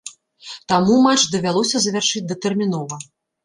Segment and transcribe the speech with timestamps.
[0.73, 3.03] Таму матч давялося завяршыць датэрмінова.